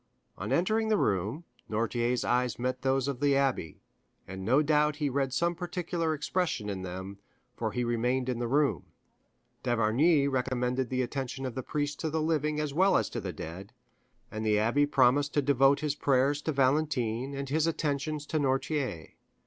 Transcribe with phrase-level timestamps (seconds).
[0.35, 3.81] On entering the room, Noirtier's eyes met those of the abbé,
[4.27, 7.19] and no doubt he read some particular expression in them,
[7.55, 8.87] for he remained in the room.
[9.61, 13.31] D'Avrigny recommended the attention of the priest to the living as well as to the
[13.31, 13.73] dead,
[14.31, 19.09] and the abbé promised to devote his prayers to Valentine and his attentions to Noirtier.